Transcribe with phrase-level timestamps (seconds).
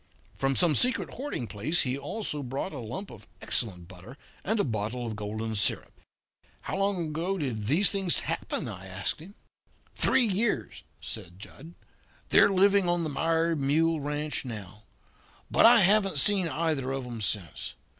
[0.35, 5.05] From some secret hoarding he also brought a lump of excellent butter and a bottle
[5.05, 5.93] of golden syrup.
[6.61, 9.35] "How long ago did these things happen?" I asked him.
[9.93, 11.75] "Three years," said Jud.
[12.29, 14.85] "They're living on the Mired Mule Ranch now.
[15.51, 17.75] But I haven't seen either of 'em since.